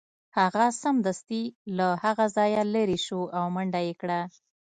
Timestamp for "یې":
3.87-3.93